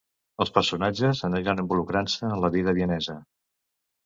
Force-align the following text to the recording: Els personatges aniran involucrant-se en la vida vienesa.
Els 0.43 0.51
personatges 0.53 1.21
aniran 1.27 1.61
involucrant-se 1.65 2.27
en 2.31 2.43
la 2.47 2.51
vida 2.57 2.75
vienesa. 2.81 3.17